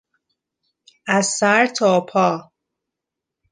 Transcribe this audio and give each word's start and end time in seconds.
از 1.07 1.25
سر 1.27 1.65
تا 1.67 2.01
پا 2.05 2.51